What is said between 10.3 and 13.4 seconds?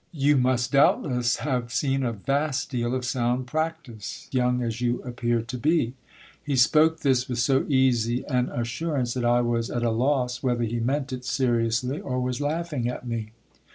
whether he meant it seriously, or was laughing at me.